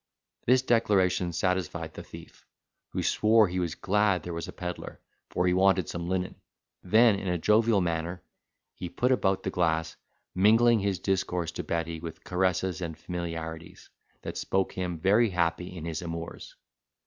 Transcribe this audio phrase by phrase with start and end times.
[0.47, 2.47] This declaration satisfied the thief,
[2.89, 6.41] who swore he was glad there was a pedlar, for he wanted some linen.
[6.81, 8.23] Then, in a jovial manner,
[8.73, 9.95] he put about the glass,
[10.33, 13.91] mingling his discourse to Betty with caresses and familiarities,
[14.23, 16.55] that spoke him very happy in his amours.